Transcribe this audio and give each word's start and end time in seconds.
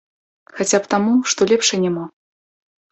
Хаця 0.59 0.79
б 0.85 0.91
таму, 0.95 1.13
што 1.35 1.49
лепшай 1.53 1.77
няма. 1.87 2.05